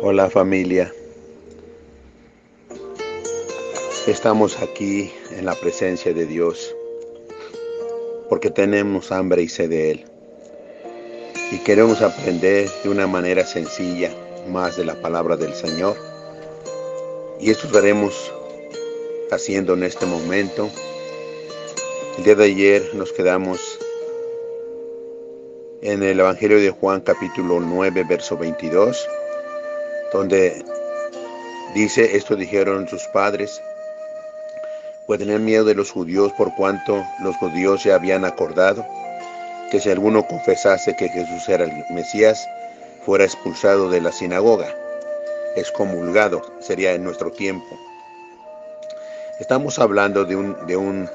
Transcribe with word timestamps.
Hola 0.00 0.30
familia. 0.30 0.94
Estamos 4.06 4.62
aquí 4.62 5.12
en 5.32 5.44
la 5.44 5.56
presencia 5.56 6.14
de 6.14 6.24
Dios 6.24 6.72
porque 8.28 8.48
tenemos 8.48 9.10
hambre 9.10 9.42
y 9.42 9.48
sed 9.48 9.70
de 9.70 9.90
Él. 9.90 10.04
Y 11.50 11.58
queremos 11.64 12.00
aprender 12.00 12.70
de 12.84 12.90
una 12.90 13.08
manera 13.08 13.44
sencilla 13.44 14.12
más 14.48 14.76
de 14.76 14.84
la 14.84 14.94
palabra 15.00 15.36
del 15.36 15.52
Señor. 15.52 15.96
Y 17.40 17.50
esto 17.50 17.66
estaremos 17.66 18.32
haciendo 19.32 19.74
en 19.74 19.82
este 19.82 20.06
momento. 20.06 20.70
El 22.18 22.24
día 22.24 22.36
de 22.36 22.44
ayer 22.44 22.90
nos 22.94 23.12
quedamos 23.12 23.80
en 25.82 26.04
el 26.04 26.20
Evangelio 26.20 26.58
de 26.60 26.70
Juan 26.70 27.00
capítulo 27.00 27.58
9, 27.58 28.04
verso 28.08 28.38
22 28.38 29.08
donde 30.12 30.64
dice, 31.74 32.16
esto 32.16 32.36
dijeron 32.36 32.88
sus 32.88 33.02
padres, 33.08 33.60
pues 35.06 35.18
tener 35.18 35.40
miedo 35.40 35.64
de 35.64 35.74
los 35.74 35.90
judíos 35.90 36.32
por 36.32 36.54
cuanto 36.54 37.04
los 37.22 37.36
judíos 37.36 37.82
se 37.82 37.92
habían 37.92 38.24
acordado 38.24 38.86
que 39.70 39.80
si 39.80 39.90
alguno 39.90 40.26
confesase 40.26 40.96
que 40.96 41.08
Jesús 41.08 41.48
era 41.48 41.64
el 41.64 41.72
Mesías, 41.90 42.46
fuera 43.04 43.24
expulsado 43.24 43.90
de 43.90 44.00
la 44.00 44.12
sinagoga, 44.12 44.66
excomulgado, 45.56 46.42
sería 46.60 46.92
en 46.92 47.04
nuestro 47.04 47.30
tiempo. 47.32 47.78
Estamos 49.40 49.78
hablando 49.78 50.24
de 50.24 50.36
un, 50.36 50.56
de 50.66 50.76
un 50.76 51.08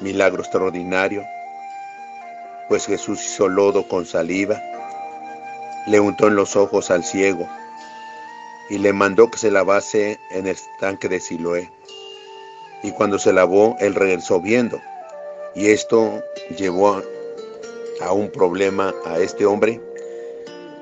milagro 0.00 0.42
extraordinario, 0.42 1.24
pues 2.68 2.86
Jesús 2.86 3.24
hizo 3.24 3.48
lodo 3.48 3.88
con 3.88 4.06
saliva, 4.06 4.60
le 5.86 6.00
untó 6.00 6.28
en 6.28 6.36
los 6.36 6.56
ojos 6.56 6.90
al 6.90 7.04
ciego, 7.04 7.48
y 8.68 8.78
le 8.78 8.92
mandó 8.92 9.30
que 9.30 9.38
se 9.38 9.50
lavase 9.50 10.18
en 10.30 10.46
el 10.46 10.56
estanque 10.56 11.08
de 11.08 11.20
Siloé. 11.20 11.70
Y 12.82 12.92
cuando 12.92 13.18
se 13.18 13.32
lavó, 13.32 13.76
él 13.80 13.94
regresó 13.94 14.40
viendo. 14.40 14.80
Y 15.54 15.68
esto 15.70 16.22
llevó 16.56 17.02
a 18.00 18.12
un 18.12 18.30
problema 18.30 18.94
a 19.06 19.18
este 19.18 19.46
hombre, 19.46 19.80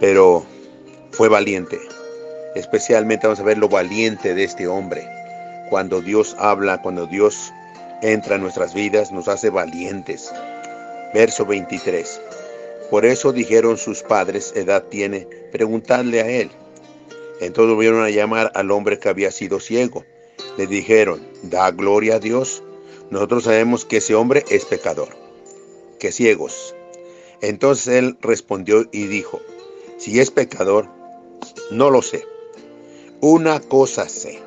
pero 0.00 0.44
fue 1.12 1.28
valiente. 1.28 1.78
Especialmente 2.54 3.26
vamos 3.26 3.40
a 3.40 3.44
ver 3.44 3.58
lo 3.58 3.68
valiente 3.68 4.34
de 4.34 4.44
este 4.44 4.66
hombre. 4.66 5.08
Cuando 5.70 6.00
Dios 6.00 6.36
habla, 6.38 6.82
cuando 6.82 7.06
Dios 7.06 7.52
entra 8.02 8.36
en 8.36 8.42
nuestras 8.42 8.74
vidas, 8.74 9.12
nos 9.12 9.28
hace 9.28 9.50
valientes. 9.50 10.32
Verso 11.12 11.46
23. 11.46 12.20
Por 12.90 13.04
eso 13.04 13.32
dijeron 13.32 13.76
sus 13.76 14.02
padres, 14.02 14.52
edad 14.56 14.84
tiene, 14.84 15.26
preguntadle 15.52 16.20
a 16.20 16.28
él. 16.28 16.50
Entonces 17.44 17.74
volvieron 17.74 18.02
a 18.02 18.10
llamar 18.10 18.50
al 18.54 18.70
hombre 18.70 18.98
que 18.98 19.08
había 19.08 19.30
sido 19.30 19.60
ciego. 19.60 20.04
Le 20.56 20.66
dijeron, 20.66 21.20
da 21.42 21.70
gloria 21.70 22.16
a 22.16 22.18
Dios. 22.18 22.62
Nosotros 23.10 23.44
sabemos 23.44 23.84
que 23.84 23.98
ese 23.98 24.14
hombre 24.14 24.44
es 24.48 24.64
pecador, 24.64 25.10
que 25.98 26.10
ciegos. 26.10 26.74
Entonces 27.42 27.88
él 27.88 28.16
respondió 28.20 28.86
y 28.92 29.06
dijo, 29.06 29.40
si 29.98 30.20
es 30.20 30.30
pecador, 30.30 30.88
no 31.70 31.90
lo 31.90 32.00
sé. 32.02 32.26
Una 33.20 33.60
cosa 33.60 34.08
sé, 34.08 34.40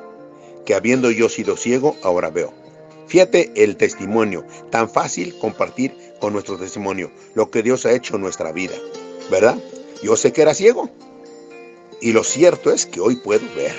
que 0.66 0.74
habiendo 0.74 1.10
yo 1.10 1.28
sido 1.28 1.56
ciego, 1.56 1.96
ahora 2.02 2.30
veo. 2.30 2.52
Fíjate 3.06 3.52
el 3.56 3.76
testimonio, 3.76 4.44
tan 4.70 4.90
fácil 4.90 5.38
compartir 5.38 5.96
con 6.20 6.32
nuestro 6.32 6.58
testimonio 6.58 7.10
lo 7.34 7.50
que 7.50 7.62
Dios 7.62 7.86
ha 7.86 7.92
hecho 7.92 8.16
en 8.16 8.22
nuestra 8.22 8.52
vida, 8.52 8.74
¿verdad? 9.30 9.56
Yo 10.02 10.16
sé 10.16 10.32
que 10.32 10.42
era 10.42 10.52
ciego, 10.52 10.90
y 12.00 12.12
lo 12.12 12.24
cierto 12.24 12.70
es 12.70 12.86
que 12.86 13.00
hoy 13.00 13.16
puedo 13.16 13.46
ver. 13.54 13.74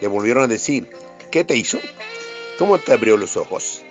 Le 0.00 0.08
volvieron 0.08 0.44
a 0.44 0.48
decir, 0.48 0.90
¿qué 1.30 1.44
te 1.44 1.56
hizo? 1.56 1.78
¿Cómo 2.58 2.78
te 2.78 2.92
abrió 2.92 3.16
los 3.16 3.36
ojos? 3.36 3.82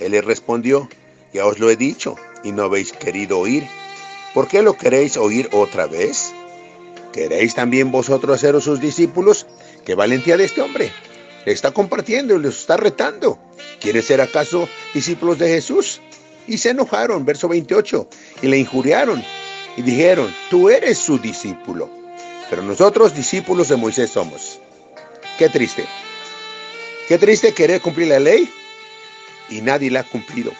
Él 0.00 0.12
le 0.12 0.22
respondió, 0.22 0.88
ya 1.32 1.46
os 1.46 1.58
lo 1.58 1.70
he 1.70 1.76
dicho 1.76 2.16
y 2.42 2.52
no 2.52 2.64
habéis 2.64 2.92
querido 2.92 3.38
oír. 3.38 3.66
¿Por 4.32 4.48
qué 4.48 4.62
lo 4.62 4.74
queréis 4.74 5.16
oír 5.16 5.48
otra 5.52 5.86
vez? 5.86 6.32
¿Queréis 7.12 7.54
también 7.54 7.90
vosotros 7.90 8.40
seros 8.40 8.64
sus 8.64 8.80
discípulos? 8.80 9.46
¡Qué 9.84 9.94
valentía 9.94 10.36
de 10.36 10.44
este 10.44 10.62
hombre! 10.62 10.92
Está 11.44 11.72
compartiendo 11.72 12.34
y 12.34 12.40
les 12.40 12.58
está 12.58 12.76
retando. 12.76 13.38
¿Quiere 13.80 14.02
ser 14.02 14.20
acaso 14.20 14.68
discípulos 14.94 15.38
de 15.38 15.48
Jesús? 15.48 16.00
Y 16.46 16.58
se 16.58 16.70
enojaron, 16.70 17.24
verso 17.24 17.48
28, 17.48 18.08
y 18.42 18.46
le 18.46 18.58
injuriaron 18.58 19.22
y 19.76 19.82
dijeron, 19.82 20.34
tú 20.50 20.70
eres 20.70 20.98
su 20.98 21.18
discípulo 21.18 21.97
pero 22.50 22.62
nosotros 22.62 23.14
discípulos 23.14 23.68
de 23.68 23.76
Moisés 23.76 24.10
somos. 24.10 24.58
Qué 25.38 25.48
triste. 25.48 25.84
Qué 27.06 27.18
triste 27.18 27.52
querer 27.52 27.80
cumplir 27.80 28.08
la 28.08 28.18
ley 28.18 28.50
y 29.48 29.60
nadie 29.60 29.90
la 29.90 30.00
ha 30.00 30.04
cumplido. 30.04 30.52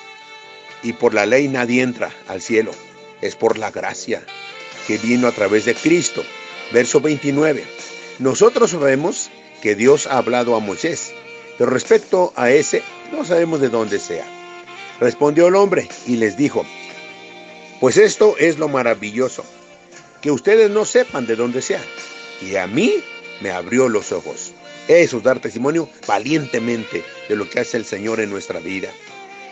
Y 0.82 0.92
por 0.92 1.14
la 1.14 1.26
ley 1.26 1.48
nadie 1.48 1.82
entra 1.82 2.10
al 2.28 2.42
cielo. 2.42 2.72
Es 3.20 3.36
por 3.36 3.58
la 3.58 3.70
gracia 3.70 4.22
que 4.86 4.98
vino 4.98 5.26
a 5.26 5.32
través 5.32 5.64
de 5.64 5.74
Cristo. 5.74 6.24
Verso 6.72 7.00
29. 7.00 7.64
Nosotros 8.18 8.70
sabemos 8.70 9.30
que 9.62 9.74
Dios 9.74 10.06
ha 10.06 10.18
hablado 10.18 10.54
a 10.54 10.60
Moisés, 10.60 11.12
pero 11.56 11.70
respecto 11.70 12.32
a 12.36 12.50
ese 12.50 12.82
no 13.12 13.24
sabemos 13.24 13.60
de 13.60 13.70
dónde 13.70 13.98
sea. 13.98 14.26
Respondió 15.00 15.48
el 15.48 15.56
hombre 15.56 15.88
y 16.06 16.16
les 16.16 16.36
dijo, 16.36 16.64
pues 17.80 17.96
esto 17.96 18.36
es 18.38 18.58
lo 18.58 18.68
maravilloso 18.68 19.44
que 20.20 20.30
ustedes 20.30 20.70
no 20.70 20.84
sepan 20.84 21.26
de 21.26 21.36
dónde 21.36 21.62
sea. 21.62 21.82
Y 22.40 22.56
a 22.56 22.66
mí 22.66 22.94
me 23.40 23.50
abrió 23.50 23.88
los 23.88 24.12
ojos. 24.12 24.52
Eso 24.88 25.18
es 25.18 25.22
dar 25.22 25.40
testimonio 25.40 25.88
valientemente 26.06 27.04
de 27.28 27.36
lo 27.36 27.48
que 27.48 27.60
hace 27.60 27.76
el 27.76 27.84
Señor 27.84 28.20
en 28.20 28.30
nuestra 28.30 28.60
vida. 28.60 28.88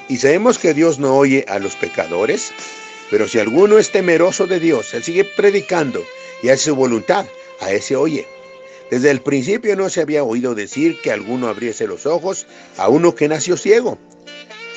Y 0.08 0.16
sabemos 0.16 0.58
que 0.58 0.72
Dios 0.72 0.98
no 0.98 1.16
oye 1.16 1.44
a 1.48 1.58
los 1.58 1.76
pecadores, 1.76 2.52
pero 3.10 3.28
si 3.28 3.38
alguno 3.38 3.78
es 3.78 3.90
temeroso 3.90 4.46
de 4.46 4.60
Dios, 4.60 4.94
Él 4.94 5.02
sigue 5.02 5.24
predicando 5.24 6.04
y 6.42 6.48
hace 6.48 6.64
su 6.64 6.76
voluntad, 6.76 7.26
a 7.60 7.72
ese 7.72 7.96
oye. 7.96 8.26
Desde 8.90 9.10
el 9.10 9.20
principio 9.20 9.74
no 9.76 9.90
se 9.90 10.00
había 10.00 10.22
oído 10.22 10.54
decir 10.54 11.00
que 11.02 11.10
alguno 11.10 11.48
abriese 11.48 11.86
los 11.86 12.06
ojos 12.06 12.46
a 12.76 12.88
uno 12.88 13.14
que 13.14 13.28
nació 13.28 13.56
ciego. 13.56 13.98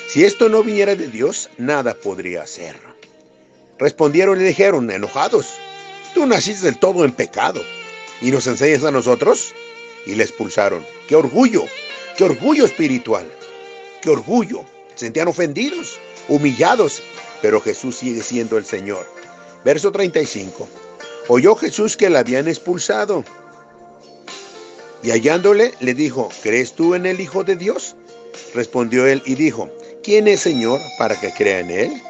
Si 0.07 0.25
esto 0.25 0.49
no 0.49 0.63
viniera 0.63 0.95
de 0.95 1.07
Dios, 1.07 1.49
nada 1.57 1.93
podría 1.93 2.41
hacer. 2.41 2.75
Respondieron 3.77 4.41
y 4.41 4.43
dijeron, 4.43 4.89
enojados, 4.89 5.53
Tú 6.13 6.25
naciste 6.25 6.65
del 6.65 6.77
todo 6.77 7.05
en 7.05 7.11
pecado 7.11 7.61
y 8.21 8.31
nos 8.31 8.47
enseñas 8.47 8.83
a 8.83 8.91
nosotros. 8.91 9.53
Y 10.05 10.15
le 10.15 10.23
expulsaron. 10.23 10.85
¡Qué 11.07 11.15
orgullo! 11.15 11.65
¡Qué 12.17 12.23
orgullo 12.23 12.65
espiritual! 12.65 13.29
¡Qué 14.01 14.09
orgullo! 14.09 14.65
sentían 14.95 15.29
ofendidos, 15.29 15.97
humillados, 16.27 17.01
pero 17.41 17.61
Jesús 17.61 17.97
sigue 17.97 18.21
siendo 18.21 18.57
el 18.57 18.65
Señor. 18.65 19.05
Verso 19.63 19.91
35. 19.91 20.67
Oyó 21.27 21.55
Jesús 21.55 21.95
que 21.95 22.09
la 22.09 22.19
habían 22.19 22.47
expulsado. 22.47 23.23
Y 25.03 25.11
hallándole, 25.11 25.73
le 25.79 25.93
dijo, 25.93 26.29
¿crees 26.43 26.73
tú 26.73 26.95
en 26.95 27.05
el 27.05 27.21
Hijo 27.21 27.43
de 27.43 27.55
Dios? 27.55 27.95
Respondió 28.53 29.07
él 29.07 29.21
y 29.25 29.35
dijo, 29.35 29.69
¿quién 30.03 30.27
es 30.27 30.41
Señor 30.41 30.81
para 30.97 31.19
que 31.19 31.31
crea 31.31 31.59
en 31.59 31.71
él? 31.71 32.01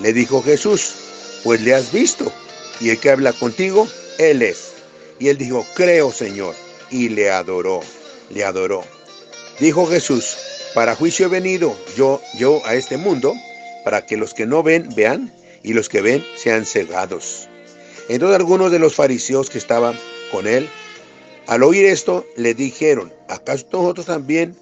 Le 0.00 0.12
dijo 0.12 0.42
Jesús, 0.42 0.94
pues 1.42 1.60
le 1.62 1.74
has 1.74 1.90
visto 1.90 2.32
y 2.80 2.90
el 2.90 2.98
que 2.98 3.10
habla 3.10 3.32
contigo, 3.32 3.86
Él 4.18 4.42
es. 4.42 4.72
Y 5.18 5.28
él 5.28 5.36
dijo, 5.36 5.66
creo 5.74 6.10
Señor, 6.12 6.54
y 6.90 7.10
le 7.10 7.30
adoró, 7.30 7.82
le 8.30 8.42
adoró. 8.42 8.82
Dijo 9.58 9.86
Jesús, 9.86 10.36
para 10.74 10.96
juicio 10.96 11.26
he 11.26 11.28
venido 11.28 11.76
yo, 11.94 12.22
yo 12.38 12.64
a 12.64 12.74
este 12.74 12.96
mundo, 12.96 13.34
para 13.84 14.06
que 14.06 14.16
los 14.16 14.32
que 14.32 14.46
no 14.46 14.62
ven 14.62 14.88
vean, 14.96 15.32
y 15.62 15.74
los 15.74 15.90
que 15.90 16.00
ven 16.00 16.24
sean 16.36 16.64
cegados. 16.64 17.48
Entonces 18.08 18.36
algunos 18.36 18.72
de 18.72 18.78
los 18.78 18.94
fariseos 18.94 19.50
que 19.50 19.58
estaban 19.58 19.98
con 20.32 20.46
él, 20.46 20.68
al 21.46 21.62
oír 21.62 21.84
esto, 21.84 22.24
le 22.36 22.54
dijeron, 22.54 23.12
¿acaso 23.28 23.66
nosotros 23.72 24.06
también, 24.06 24.56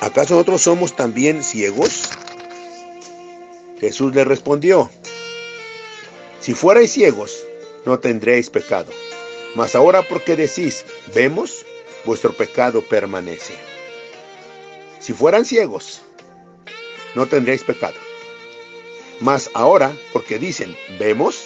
acaso 0.00 0.34
nosotros 0.34 0.62
somos 0.62 0.94
también 0.94 1.42
ciegos? 1.42 2.10
Jesús 3.80 4.14
le 4.14 4.24
respondió, 4.24 4.90
si 6.42 6.54
fuerais 6.54 6.90
ciegos, 6.90 7.46
no 7.86 8.00
tendréis 8.00 8.50
pecado. 8.50 8.90
Mas 9.54 9.76
ahora 9.76 10.02
porque 10.02 10.34
decís, 10.34 10.84
vemos, 11.14 11.64
vuestro 12.04 12.32
pecado 12.32 12.82
permanece. 12.82 13.54
Si 14.98 15.12
fueran 15.12 15.44
ciegos, 15.44 16.02
no 17.14 17.26
tendréis 17.26 17.62
pecado. 17.62 17.94
Mas 19.20 19.50
ahora 19.54 19.96
porque 20.12 20.40
dicen, 20.40 20.76
vemos, 20.98 21.44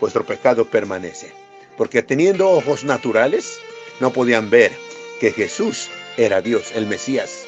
vuestro 0.00 0.24
pecado 0.24 0.64
permanece. 0.64 1.32
Porque 1.76 2.00
teniendo 2.00 2.48
ojos 2.50 2.84
naturales, 2.84 3.58
no 3.98 4.12
podían 4.12 4.48
ver 4.48 4.70
que 5.18 5.32
Jesús 5.32 5.88
era 6.16 6.40
Dios, 6.40 6.70
el 6.72 6.86
Mesías. 6.86 7.46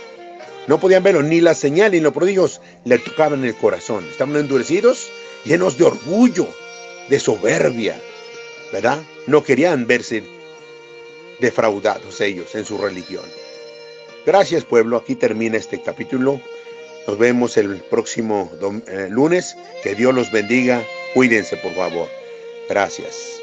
No 0.66 0.80
podían 0.80 1.04
verlo, 1.04 1.22
ni 1.22 1.40
la 1.40 1.54
señal 1.54 1.92
ni 1.92 2.00
los 2.00 2.12
prodigios 2.12 2.60
le 2.84 2.98
tocaban 2.98 3.44
el 3.44 3.54
corazón. 3.54 4.04
Estaban 4.10 4.34
endurecidos 4.34 5.08
llenos 5.44 5.76
de 5.78 5.84
orgullo, 5.84 6.48
de 7.08 7.18
soberbia. 7.18 8.00
¿verdad? 8.72 9.02
No 9.26 9.42
querían 9.42 9.86
verse 9.86 10.22
defraudados 11.40 12.20
ellos 12.20 12.54
en 12.54 12.64
su 12.64 12.78
religión. 12.78 13.24
Gracias 14.26 14.64
pueblo, 14.64 14.96
aquí 14.96 15.14
termina 15.14 15.56
este 15.56 15.82
capítulo. 15.82 16.40
Nos 17.06 17.18
vemos 17.18 17.56
el 17.56 17.76
próximo 17.78 18.52
eh, 18.86 19.08
lunes. 19.10 19.56
Que 19.82 19.94
Dios 19.94 20.14
los 20.14 20.30
bendiga. 20.30 20.82
Cuídense 21.14 21.56
por 21.56 21.74
favor. 21.74 22.08
Gracias. 22.68 23.40